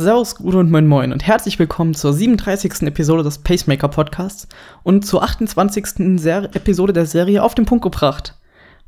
Servus, 0.00 0.34
Gute 0.36 0.56
und 0.56 0.70
Moin 0.70 0.86
Moin 0.86 1.12
und 1.12 1.26
herzlich 1.26 1.58
willkommen 1.58 1.92
zur 1.92 2.14
37. 2.14 2.84
Episode 2.84 3.22
des 3.22 3.36
Pacemaker 3.36 3.88
Podcasts 3.88 4.48
und 4.82 5.06
zur 5.06 5.22
28. 5.22 6.18
Ser 6.18 6.44
Episode 6.56 6.94
der 6.94 7.04
Serie 7.04 7.42
auf 7.42 7.54
den 7.54 7.66
Punkt 7.66 7.82
gebracht. 7.82 8.34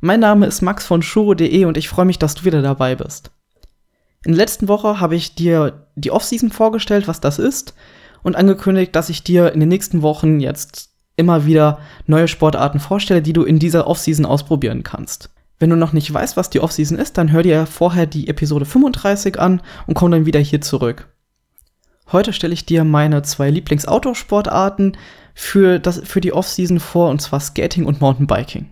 Mein 0.01 0.19
Name 0.19 0.47
ist 0.47 0.63
Max 0.63 0.87
von 0.87 1.03
Shuro.de 1.03 1.65
und 1.65 1.77
ich 1.77 1.87
freue 1.87 2.05
mich, 2.05 2.17
dass 2.17 2.33
du 2.33 2.45
wieder 2.45 2.63
dabei 2.63 2.95
bist. 2.95 3.29
In 4.25 4.31
der 4.31 4.39
letzten 4.39 4.67
Woche 4.67 4.99
habe 4.99 5.15
ich 5.15 5.35
dir 5.35 5.85
die 5.95 6.09
Offseason 6.09 6.49
vorgestellt, 6.49 7.07
was 7.07 7.21
das 7.21 7.37
ist, 7.37 7.75
und 8.23 8.35
angekündigt, 8.35 8.95
dass 8.95 9.09
ich 9.09 9.23
dir 9.23 9.53
in 9.53 9.59
den 9.59 9.69
nächsten 9.69 10.01
Wochen 10.01 10.39
jetzt 10.39 10.89
immer 11.15 11.45
wieder 11.45 11.77
neue 12.07 12.27
Sportarten 12.27 12.79
vorstelle, 12.79 13.21
die 13.21 13.33
du 13.33 13.43
in 13.43 13.59
dieser 13.59 13.85
Offseason 13.85 14.25
ausprobieren 14.25 14.81
kannst. 14.81 15.29
Wenn 15.63 15.69
du 15.69 15.77
noch 15.77 15.93
nicht 15.93 16.13
weißt, 16.13 16.35
was 16.35 16.49
die 16.49 16.59
Offseason 16.59 16.97
ist, 16.97 17.17
dann 17.17 17.31
hör 17.31 17.41
dir 17.41 17.65
vorher 17.65 18.05
die 18.05 18.27
Episode 18.27 18.65
35 18.65 19.39
an 19.39 19.61
und 19.87 19.93
komm 19.93 20.11
dann 20.11 20.25
wieder 20.25 20.41
hier 20.41 20.59
zurück. 20.59 21.07
Heute 22.11 22.33
stelle 22.33 22.53
ich 22.53 22.65
dir 22.65 22.83
meine 22.83 23.21
zwei 23.21 23.49
Lieblingsautosportarten 23.49 24.97
für, 25.33 25.81
für 26.03 26.19
die 26.19 26.33
Offseason 26.33 26.81
vor, 26.81 27.09
und 27.09 27.21
zwar 27.21 27.39
Skating 27.39 27.85
und 27.85 28.01
Mountainbiking. 28.01 28.71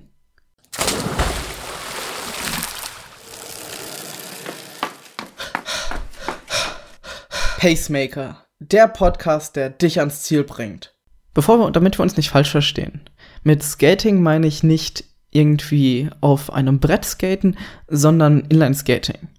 Pacemaker, 7.57 8.43
der 8.59 8.89
Podcast, 8.89 9.55
der 9.55 9.69
dich 9.69 10.01
ans 10.01 10.23
Ziel 10.23 10.43
bringt. 10.43 10.93
Bevor 11.33 11.57
wir, 11.57 11.71
damit 11.71 11.97
wir 11.97 12.03
uns 12.03 12.17
nicht 12.17 12.31
falsch 12.31 12.51
verstehen. 12.51 12.99
Mit 13.43 13.63
Skating 13.63 14.21
meine 14.21 14.47
ich 14.47 14.61
nicht 14.61 15.05
irgendwie 15.31 16.09
auf 16.19 16.53
einem 16.53 16.79
Brett 16.79 17.05
skaten, 17.05 17.57
sondern 17.87 18.41
Inline 18.41 18.75
Skating. 18.75 19.29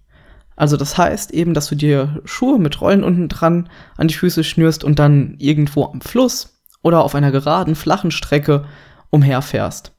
Also 0.55 0.77
das 0.77 0.97
heißt 0.97 1.31
eben, 1.31 1.53
dass 1.53 1.67
du 1.67 1.75
dir 1.75 2.21
Schuhe 2.25 2.59
mit 2.59 2.81
Rollen 2.81 3.03
unten 3.03 3.29
dran 3.29 3.69
an 3.97 4.07
die 4.07 4.13
Füße 4.13 4.43
schnürst 4.43 4.83
und 4.83 4.99
dann 4.99 5.35
irgendwo 5.39 5.85
am 5.85 6.01
Fluss 6.01 6.59
oder 6.81 7.03
auf 7.03 7.15
einer 7.15 7.31
geraden, 7.31 7.75
flachen 7.75 8.11
Strecke 8.11 8.65
umherfährst. 9.09 9.91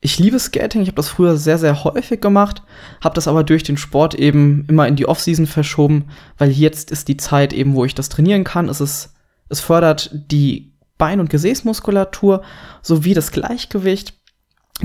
Ich 0.00 0.18
liebe 0.18 0.38
Skating, 0.38 0.82
ich 0.82 0.88
habe 0.88 0.96
das 0.96 1.08
früher 1.08 1.36
sehr, 1.36 1.56
sehr 1.56 1.82
häufig 1.82 2.20
gemacht, 2.20 2.62
habe 3.02 3.14
das 3.14 3.26
aber 3.26 3.42
durch 3.42 3.62
den 3.62 3.78
Sport 3.78 4.14
eben 4.14 4.66
immer 4.68 4.86
in 4.86 4.96
die 4.96 5.06
Offseason 5.06 5.46
verschoben, 5.46 6.08
weil 6.36 6.50
jetzt 6.50 6.90
ist 6.90 7.08
die 7.08 7.16
Zeit 7.16 7.54
eben, 7.54 7.74
wo 7.74 7.86
ich 7.86 7.94
das 7.94 8.10
trainieren 8.10 8.44
kann. 8.44 8.68
Es, 8.68 8.82
ist, 8.82 9.14
es 9.48 9.60
fördert 9.60 10.10
die 10.30 10.74
Bein- 10.98 11.20
und 11.20 11.30
Gesäßmuskulatur 11.30 12.42
sowie 12.82 13.14
das 13.14 13.32
Gleichgewicht 13.32 14.14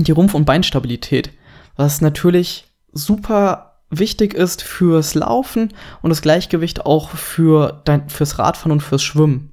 die 0.04 0.12
Rumpf- 0.12 0.34
und 0.34 0.44
Beinstabilität, 0.44 1.30
was 1.76 2.00
natürlich 2.00 2.66
super 2.92 3.70
wichtig 3.90 4.34
ist 4.34 4.62
fürs 4.62 5.14
Laufen 5.14 5.72
und 6.02 6.10
das 6.10 6.22
Gleichgewicht 6.22 6.86
auch 6.86 7.10
für 7.10 7.82
dein, 7.84 8.08
fürs 8.08 8.38
Radfahren 8.38 8.72
und 8.72 8.82
fürs 8.82 9.02
Schwimmen. 9.02 9.50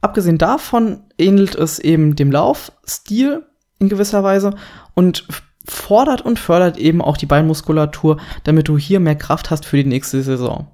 Abgesehen 0.00 0.38
davon 0.38 1.04
ähnelt 1.18 1.54
es 1.54 1.78
eben 1.78 2.16
dem 2.16 2.30
Laufstil 2.30 3.44
in 3.78 3.88
gewisser 3.88 4.22
Weise 4.22 4.54
und 4.94 5.26
fordert 5.66 6.22
und 6.22 6.38
fördert 6.38 6.78
eben 6.78 7.02
auch 7.02 7.16
die 7.16 7.26
Beinmuskulatur, 7.26 8.18
damit 8.44 8.68
du 8.68 8.78
hier 8.78 9.00
mehr 9.00 9.16
Kraft 9.16 9.50
hast 9.50 9.66
für 9.66 9.76
die 9.76 9.88
nächste 9.88 10.22
Saison. 10.22 10.68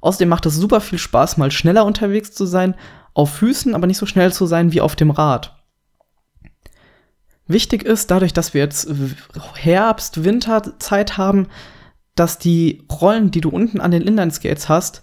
Außerdem 0.00 0.28
macht 0.28 0.46
es 0.46 0.56
super 0.56 0.80
viel 0.80 0.98
Spaß, 0.98 1.36
mal 1.36 1.50
schneller 1.50 1.84
unterwegs 1.84 2.32
zu 2.32 2.46
sein, 2.46 2.74
auf 3.14 3.34
Füßen, 3.34 3.74
aber 3.74 3.86
nicht 3.86 3.98
so 3.98 4.06
schnell 4.06 4.32
zu 4.32 4.46
sein 4.46 4.72
wie 4.72 4.80
auf 4.80 4.96
dem 4.96 5.10
Rad. 5.10 5.61
Wichtig 7.46 7.82
ist, 7.84 8.10
dadurch, 8.10 8.32
dass 8.32 8.54
wir 8.54 8.60
jetzt 8.60 8.88
Herbst, 9.54 10.24
Winterzeit 10.24 11.16
haben, 11.16 11.48
dass 12.14 12.38
die 12.38 12.86
Rollen, 12.90 13.30
die 13.30 13.40
du 13.40 13.48
unten 13.48 13.80
an 13.80 13.90
den 13.90 14.02
Inline-Skates 14.02 14.68
hast, 14.68 15.02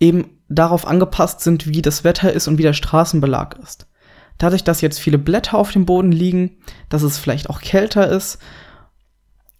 eben 0.00 0.30
darauf 0.48 0.86
angepasst 0.86 1.40
sind, 1.40 1.66
wie 1.66 1.82
das 1.82 2.04
Wetter 2.04 2.32
ist 2.32 2.48
und 2.48 2.58
wie 2.58 2.62
der 2.62 2.72
Straßenbelag 2.72 3.58
ist. 3.62 3.88
Dadurch, 4.38 4.64
dass 4.64 4.80
jetzt 4.80 4.98
viele 4.98 5.18
Blätter 5.18 5.56
auf 5.56 5.72
dem 5.72 5.86
Boden 5.86 6.12
liegen, 6.12 6.58
dass 6.88 7.02
es 7.02 7.18
vielleicht 7.18 7.48
auch 7.48 7.60
kälter 7.60 8.08
ist, 8.08 8.38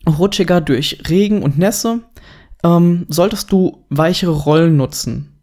rutschiger 0.07 0.61
durch 0.61 1.03
Regen 1.09 1.43
und 1.43 1.59
Nässe, 1.59 2.03
ähm, 2.63 3.07
solltest 3.09 3.51
du 3.53 3.85
weichere 3.89 4.33
Rollen 4.33 4.77
nutzen, 4.77 5.41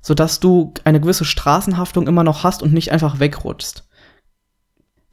sodass 0.00 0.40
du 0.40 0.72
eine 0.84 1.00
gewisse 1.00 1.24
Straßenhaftung 1.24 2.06
immer 2.06 2.24
noch 2.24 2.44
hast 2.44 2.62
und 2.62 2.72
nicht 2.72 2.92
einfach 2.92 3.18
wegrutschst. 3.18 3.85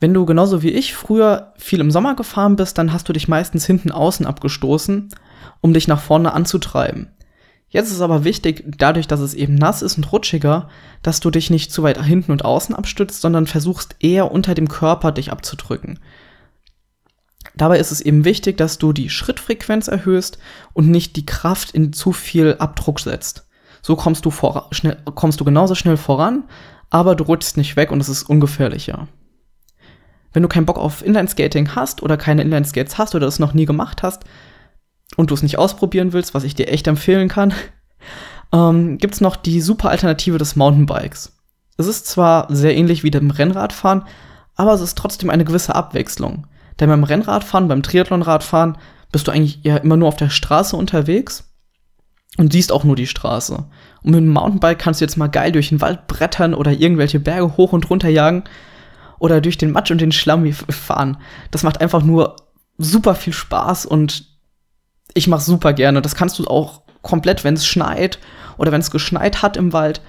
Wenn 0.03 0.13
du 0.13 0.25
genauso 0.25 0.61
wie 0.61 0.71
ich 0.71 0.95
früher 0.95 1.53
viel 1.55 1.79
im 1.79 1.89
Sommer 1.89 2.13
gefahren 2.17 2.57
bist, 2.57 2.77
dann 2.77 2.91
hast 2.91 3.07
du 3.07 3.13
dich 3.13 3.29
meistens 3.29 3.65
hinten 3.65 3.89
außen 3.89 4.25
abgestoßen, 4.25 5.07
um 5.61 5.73
dich 5.73 5.87
nach 5.87 6.01
vorne 6.01 6.33
anzutreiben. 6.33 7.07
Jetzt 7.69 7.89
ist 7.89 8.01
aber 8.01 8.25
wichtig, 8.25 8.65
dadurch, 8.77 9.07
dass 9.07 9.21
es 9.21 9.33
eben 9.33 9.55
nass 9.55 9.81
ist 9.81 9.95
und 9.95 10.11
rutschiger, 10.11 10.67
dass 11.03 11.21
du 11.21 11.31
dich 11.31 11.49
nicht 11.49 11.71
zu 11.71 11.83
weit 11.83 12.03
hinten 12.03 12.33
und 12.33 12.43
außen 12.43 12.75
abstützt, 12.75 13.21
sondern 13.21 13.47
versuchst 13.47 13.95
eher 14.01 14.29
unter 14.29 14.55
dem 14.55 14.67
Körper 14.67 15.13
dich 15.13 15.31
abzudrücken. 15.31 15.99
Dabei 17.55 17.79
ist 17.79 17.91
es 17.91 18.01
eben 18.01 18.25
wichtig, 18.25 18.57
dass 18.57 18.79
du 18.79 18.91
die 18.91 19.09
Schrittfrequenz 19.09 19.87
erhöhst 19.87 20.37
und 20.73 20.89
nicht 20.89 21.15
die 21.15 21.25
Kraft 21.25 21.71
in 21.71 21.93
zu 21.93 22.11
viel 22.11 22.57
Abdruck 22.59 22.99
setzt. 22.99 23.47
So 23.81 23.95
kommst 23.95 24.25
du, 24.25 24.31
vor, 24.31 24.67
schnell, 24.71 24.97
kommst 25.15 25.39
du 25.39 25.45
genauso 25.45 25.75
schnell 25.75 25.95
voran, 25.95 26.43
aber 26.89 27.15
du 27.15 27.23
rutschst 27.23 27.55
nicht 27.55 27.77
weg 27.77 27.89
und 27.89 28.01
es 28.01 28.09
ist 28.09 28.23
ungefährlicher. 28.23 29.07
Wenn 30.33 30.43
du 30.43 30.49
keinen 30.49 30.65
Bock 30.65 30.77
auf 30.77 31.05
Inline-Skating 31.05 31.75
hast 31.75 32.01
oder 32.01 32.17
keine 32.17 32.41
Inline-Skates 32.41 32.97
hast 32.97 33.15
oder 33.15 33.27
das 33.27 33.39
noch 33.39 33.53
nie 33.53 33.65
gemacht 33.65 34.03
hast 34.03 34.23
und 35.15 35.29
du 35.29 35.35
es 35.35 35.43
nicht 35.43 35.59
ausprobieren 35.59 36.11
willst, 36.11 36.33
was 36.33 36.43
ich 36.43 36.55
dir 36.55 36.67
echt 36.67 36.87
empfehlen 36.87 37.29
kann, 37.29 37.53
ähm, 38.53 38.97
gibt 38.97 39.13
es 39.13 39.21
noch 39.21 39.35
die 39.35 39.61
super 39.61 39.89
Alternative 39.89 40.37
des 40.37 40.55
Mountainbikes. 40.55 41.37
Es 41.77 41.87
ist 41.87 42.07
zwar 42.07 42.47
sehr 42.53 42.75
ähnlich 42.75 43.03
wie 43.03 43.11
dem 43.11 43.31
Rennradfahren, 43.31 44.03
aber 44.55 44.73
es 44.73 44.81
ist 44.81 44.97
trotzdem 44.97 45.29
eine 45.29 45.45
gewisse 45.45 45.75
Abwechslung. 45.75 46.47
Denn 46.79 46.89
beim 46.89 47.03
Rennradfahren, 47.03 47.67
beim 47.67 47.83
Triathlonradfahren 47.83 48.77
bist 49.11 49.27
du 49.27 49.31
eigentlich 49.31 49.59
ja 49.63 49.77
immer 49.77 49.97
nur 49.97 50.07
auf 50.07 50.15
der 50.15 50.29
Straße 50.29 50.75
unterwegs 50.75 51.51
und 52.37 52.51
siehst 52.51 52.71
auch 52.71 52.83
nur 52.83 52.95
die 52.95 53.07
Straße. 53.07 53.65
Und 54.03 54.11
mit 54.11 54.15
dem 54.15 54.29
Mountainbike 54.29 54.79
kannst 54.79 55.01
du 55.01 55.05
jetzt 55.05 55.17
mal 55.17 55.27
geil 55.27 55.51
durch 55.51 55.69
den 55.69 55.81
Wald 55.81 56.07
brettern 56.07 56.53
oder 56.53 56.71
irgendwelche 56.71 57.19
Berge 57.19 57.57
hoch 57.57 57.73
und 57.73 57.89
runter 57.89 58.09
jagen 58.09 58.43
oder 59.23 59.39
durch 59.39 59.57
den 59.57 59.71
Matsch 59.71 59.89
und 59.89 60.01
den 60.01 60.11
Schlamm 60.11 60.51
fahren. 60.51 61.15
Das 61.49 61.63
macht 61.63 61.79
einfach 61.79 62.03
nur 62.03 62.35
super 62.77 63.15
viel 63.15 63.31
Spaß 63.31 63.85
und 63.85 64.25
ich 65.13 65.29
mach's 65.29 65.45
super 65.45 65.71
gerne. 65.71 66.01
Das 66.01 66.15
kannst 66.15 66.39
du 66.39 66.45
auch 66.45 66.81
komplett, 67.01 67.45
wenn 67.45 67.53
es 67.53 67.65
schneit 67.65 68.19
oder 68.57 68.73
wenn 68.73 68.81
es 68.81 68.91
geschneit 68.91 69.41
hat 69.41 69.55
im 69.55 69.71
Wald, 69.71 70.01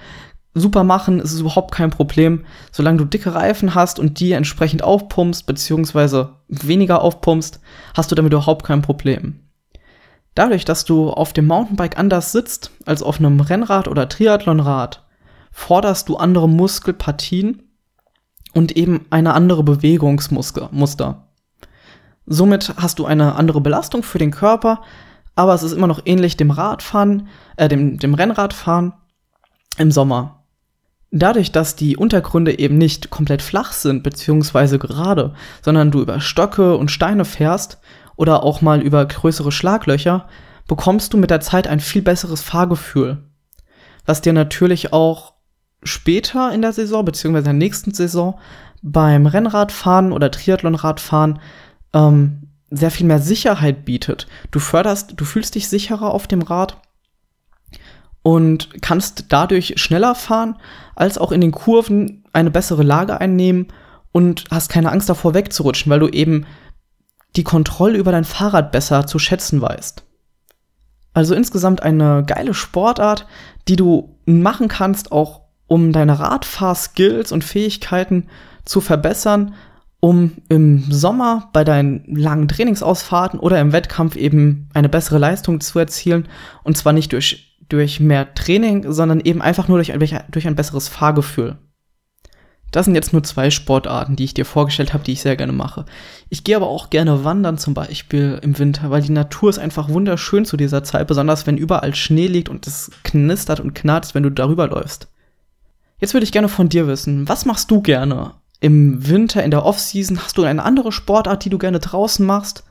super 0.53 0.83
machen. 0.83 1.21
Es 1.21 1.31
ist 1.31 1.39
überhaupt 1.39 1.73
kein 1.73 1.91
Problem. 1.91 2.43
Solange 2.73 2.97
du 2.97 3.05
dicke 3.05 3.33
Reifen 3.33 3.73
hast 3.73 3.99
und 3.99 4.19
die 4.19 4.33
entsprechend 4.33 4.83
aufpumpst, 4.83 5.45
beziehungsweise 5.45 6.33
weniger 6.49 7.01
aufpumpst, 7.01 7.61
hast 7.95 8.11
du 8.11 8.15
damit 8.15 8.33
überhaupt 8.33 8.65
kein 8.65 8.81
Problem. 8.81 9.39
Dadurch, 10.33 10.65
dass 10.65 10.83
du 10.83 11.09
auf 11.09 11.31
dem 11.31 11.47
Mountainbike 11.47 11.97
anders 11.97 12.33
sitzt 12.33 12.71
als 12.85 13.01
auf 13.01 13.19
einem 13.19 13.39
Rennrad 13.39 13.87
oder 13.87 14.09
Triathlonrad, 14.09 15.05
forderst 15.53 16.09
du 16.09 16.17
andere 16.17 16.49
Muskelpartien 16.49 17.64
und 18.55 18.75
eben 18.75 19.05
eine 19.11 19.33
andere 19.33 19.63
Bewegungsmuster. 19.63 21.27
Somit 22.25 22.73
hast 22.77 22.97
du 22.97 23.05
eine 23.05 23.35
andere 23.35 23.61
Belastung 23.61 24.01
für 24.01 24.17
den 24.17 24.31
Körper, 24.31 24.81
aber 25.35 25.53
es 25.53 25.61
ist 25.61 25.73
immer 25.73 25.87
noch 25.87 26.01
ähnlich 26.05 26.37
dem 26.37 26.49
Radfahren, 26.49 27.27
äh, 27.57 27.67
dem, 27.67 27.99
dem 27.99 28.13
Rennradfahren 28.15 28.93
im 29.77 29.91
Sommer. 29.91 30.45
Dadurch, 31.11 31.51
dass 31.51 31.75
die 31.75 31.97
Untergründe 31.97 32.57
eben 32.57 32.77
nicht 32.77 33.09
komplett 33.09 33.41
flach 33.41 33.73
sind, 33.73 34.03
beziehungsweise 34.03 34.79
gerade, 34.79 35.33
sondern 35.61 35.91
du 35.91 36.01
über 36.01 36.19
Stöcke 36.19 36.77
und 36.77 36.89
Steine 36.89 37.25
fährst 37.25 37.79
oder 38.15 38.43
auch 38.43 38.61
mal 38.61 38.81
über 38.81 39.05
größere 39.05 39.51
Schlaglöcher, 39.51 40.27
bekommst 40.67 41.13
du 41.13 41.17
mit 41.17 41.29
der 41.29 41.41
Zeit 41.41 41.67
ein 41.67 41.79
viel 41.79 42.01
besseres 42.01 42.41
Fahrgefühl. 42.41 43.29
Was 44.05 44.21
dir 44.21 44.33
natürlich 44.33 44.93
auch 44.93 45.34
später 45.85 46.51
in 46.53 46.61
der 46.61 46.73
Saison, 46.73 47.05
beziehungsweise 47.05 47.49
in 47.49 47.59
der 47.59 47.67
nächsten 47.67 47.93
Saison, 47.93 48.39
beim 48.81 49.25
Rennradfahren 49.25 50.11
oder 50.11 50.29
Triathlonradfahren 50.29 51.39
ähm, 51.93 52.49
sehr 52.69 52.91
viel 52.91 53.07
mehr 53.07 53.19
Sicherheit 53.19 53.85
bietet. 53.85 54.27
Du 54.51 54.59
förderst, 54.59 55.13
du 55.15 55.25
fühlst 55.25 55.55
dich 55.55 55.69
sicherer 55.69 56.11
auf 56.13 56.27
dem 56.27 56.41
Rad 56.41 56.81
und 58.21 58.81
kannst 58.81 59.25
dadurch 59.29 59.75
schneller 59.77 60.15
fahren, 60.15 60.57
als 60.95 61.17
auch 61.17 61.31
in 61.31 61.41
den 61.41 61.51
Kurven 61.51 62.23
eine 62.33 62.51
bessere 62.51 62.83
Lage 62.83 63.19
einnehmen 63.21 63.67
und 64.11 64.45
hast 64.51 64.69
keine 64.69 64.91
Angst 64.91 65.09
davor 65.09 65.33
wegzurutschen, 65.33 65.89
weil 65.91 65.99
du 65.99 66.07
eben 66.07 66.45
die 67.35 67.43
Kontrolle 67.43 67.97
über 67.97 68.11
dein 68.11 68.23
Fahrrad 68.23 68.71
besser 68.71 69.07
zu 69.07 69.19
schätzen 69.19 69.61
weißt. 69.61 70.03
Also 71.13 71.33
insgesamt 71.33 71.81
eine 71.81 72.23
geile 72.25 72.53
Sportart, 72.53 73.25
die 73.67 73.75
du 73.75 74.17
machen 74.25 74.67
kannst, 74.67 75.11
auch 75.11 75.44
um 75.67 75.91
deine 75.91 76.19
Radfahrskills 76.19 77.31
und 77.31 77.43
Fähigkeiten 77.43 78.27
zu 78.65 78.81
verbessern, 78.81 79.53
um 79.99 80.33
im 80.49 80.83
Sommer 80.91 81.49
bei 81.53 81.63
deinen 81.63 82.15
langen 82.15 82.47
Trainingsausfahrten 82.47 83.39
oder 83.39 83.59
im 83.59 83.71
Wettkampf 83.71 84.15
eben 84.15 84.69
eine 84.73 84.89
bessere 84.89 85.17
Leistung 85.17 85.61
zu 85.61 85.79
erzielen 85.79 86.27
und 86.63 86.77
zwar 86.77 86.93
nicht 86.93 87.11
durch 87.11 87.55
durch 87.69 87.99
mehr 87.99 88.33
Training, 88.35 88.91
sondern 88.91 89.19
eben 89.19 89.41
einfach 89.41 89.67
nur 89.67 89.77
durch, 89.81 89.93
durch 90.29 90.47
ein 90.47 90.55
besseres 90.55 90.87
Fahrgefühl. 90.87 91.57
Das 92.71 92.85
sind 92.85 92.95
jetzt 92.95 93.13
nur 93.13 93.23
zwei 93.23 93.51
Sportarten, 93.51 94.15
die 94.15 94.25
ich 94.25 94.33
dir 94.33 94.43
vorgestellt 94.43 94.93
habe, 94.93 95.03
die 95.03 95.13
ich 95.13 95.21
sehr 95.21 95.37
gerne 95.37 95.53
mache. 95.53 95.85
Ich 96.29 96.43
gehe 96.43 96.57
aber 96.57 96.67
auch 96.67 96.89
gerne 96.89 97.23
wandern, 97.23 97.57
zum 97.57 97.73
Beispiel 97.73 98.39
im 98.41 98.59
Winter, 98.59 98.91
weil 98.91 99.01
die 99.01 99.13
Natur 99.13 99.49
ist 99.49 99.59
einfach 99.59 99.87
wunderschön 99.89 100.45
zu 100.45 100.57
dieser 100.57 100.83
Zeit, 100.83 101.07
besonders 101.07 101.47
wenn 101.47 101.57
überall 101.57 101.95
Schnee 101.95 102.27
liegt 102.27 102.49
und 102.49 102.67
es 102.67 102.91
knistert 103.03 103.61
und 103.61 103.75
knarzt, 103.75 104.13
wenn 104.13 104.23
du 104.23 104.29
darüber 104.29 104.67
läufst. 104.67 105.07
Jetzt 106.05 106.13
würde 106.13 106.25
ich 106.25 106.31
gerne 106.31 106.49
von 106.49 106.69
dir 106.69 106.85
wissen, 106.85 107.27
was 107.27 107.45
machst 107.45 107.71
du 107.71 107.81
gerne 107.81 108.33
im 108.59 109.09
Winter, 109.09 109.43
in 109.43 109.49
der 109.49 109.65
Offseason? 109.65 110.19
Hast 110.21 110.37
du 110.37 110.43
eine 110.43 110.61
andere 110.61 110.91
Sportart, 110.91 111.43
die 111.43 111.49
du 111.49 111.57
gerne 111.57 111.79
draußen 111.79 112.23
machst? 112.23 112.63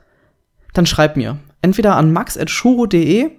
Dann 0.73 0.87
schreib 0.87 1.17
mir. 1.17 1.39
Entweder 1.61 1.97
an 1.97 2.13
max.shuro.de 2.13 3.33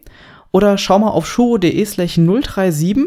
oder 0.52 0.78
schau 0.78 1.00
mal 1.00 1.12
auf 1.12 1.26
shuro.de 1.26 1.86
slash 1.86 2.16
037 2.16 2.98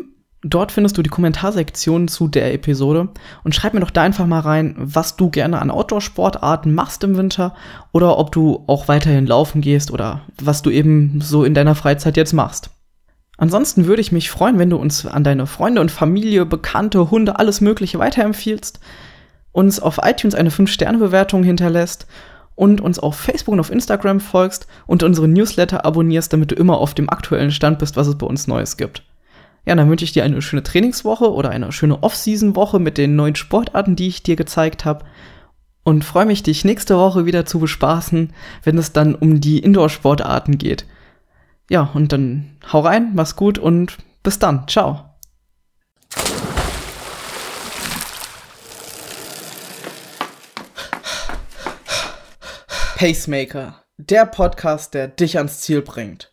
Dort 0.42 0.72
findest 0.72 0.96
du 0.96 1.02
die 1.02 1.10
Kommentarsektion 1.10 2.08
zu 2.08 2.26
der 2.26 2.54
Episode 2.54 3.10
und 3.44 3.54
schreib 3.54 3.74
mir 3.74 3.80
doch 3.80 3.90
da 3.90 4.00
einfach 4.00 4.24
mal 4.24 4.40
rein, 4.40 4.74
was 4.78 5.16
du 5.16 5.28
gerne 5.28 5.60
an 5.60 5.70
Outdoor-Sportarten 5.70 6.72
machst 6.72 7.04
im 7.04 7.18
Winter 7.18 7.54
oder 7.92 8.16
ob 8.16 8.32
du 8.32 8.64
auch 8.66 8.88
weiterhin 8.88 9.26
laufen 9.26 9.60
gehst 9.60 9.90
oder 9.90 10.22
was 10.40 10.62
du 10.62 10.70
eben 10.70 11.20
so 11.20 11.44
in 11.44 11.52
deiner 11.52 11.74
Freizeit 11.74 12.16
jetzt 12.16 12.32
machst. 12.32 12.70
Ansonsten 13.38 13.86
würde 13.86 14.02
ich 14.02 14.12
mich 14.12 14.30
freuen, 14.30 14.58
wenn 14.58 14.68
du 14.68 14.76
uns 14.76 15.06
an 15.06 15.24
deine 15.24 15.46
Freunde 15.46 15.80
und 15.80 15.92
Familie, 15.92 16.44
Bekannte, 16.44 17.10
Hunde, 17.10 17.38
alles 17.38 17.60
Mögliche 17.60 18.00
weiterempfiehlst, 18.00 18.80
uns 19.52 19.80
auf 19.80 20.00
iTunes 20.02 20.34
eine 20.34 20.50
5-Sterne-Bewertung 20.50 21.44
hinterlässt 21.44 22.08
und 22.56 22.80
uns 22.80 22.98
auf 22.98 23.14
Facebook 23.14 23.52
und 23.52 23.60
auf 23.60 23.70
Instagram 23.70 24.18
folgst 24.18 24.66
und 24.88 25.04
unsere 25.04 25.28
Newsletter 25.28 25.84
abonnierst, 25.84 26.32
damit 26.32 26.50
du 26.50 26.56
immer 26.56 26.78
auf 26.78 26.94
dem 26.94 27.08
aktuellen 27.08 27.52
Stand 27.52 27.78
bist, 27.78 27.96
was 27.96 28.08
es 28.08 28.18
bei 28.18 28.26
uns 28.26 28.48
Neues 28.48 28.76
gibt. 28.76 29.04
Ja, 29.64 29.76
dann 29.76 29.88
wünsche 29.88 30.04
ich 30.04 30.12
dir 30.12 30.24
eine 30.24 30.42
schöne 30.42 30.64
Trainingswoche 30.64 31.32
oder 31.32 31.50
eine 31.50 31.70
schöne 31.70 32.02
Off-Season-Woche 32.02 32.80
mit 32.80 32.98
den 32.98 33.14
neuen 33.14 33.36
Sportarten, 33.36 33.94
die 33.94 34.08
ich 34.08 34.24
dir 34.24 34.34
gezeigt 34.34 34.84
habe. 34.84 35.04
Und 35.84 36.04
freue 36.04 36.26
mich, 36.26 36.42
dich 36.42 36.64
nächste 36.64 36.96
Woche 36.96 37.24
wieder 37.24 37.46
zu 37.46 37.60
bespaßen, 37.60 38.32
wenn 38.64 38.78
es 38.78 38.92
dann 38.92 39.14
um 39.14 39.40
die 39.40 39.60
Indoor-Sportarten 39.60 40.58
geht. 40.58 40.86
Ja, 41.70 41.90
und 41.94 42.12
dann 42.12 42.56
hau 42.72 42.80
rein, 42.80 43.12
mach's 43.14 43.36
gut 43.36 43.58
und 43.58 43.98
bis 44.22 44.38
dann. 44.38 44.66
Ciao. 44.68 45.04
Pacemaker, 52.96 53.84
der 53.98 54.26
Podcast, 54.26 54.94
der 54.94 55.08
dich 55.08 55.36
ans 55.36 55.60
Ziel 55.60 55.82
bringt. 55.82 56.32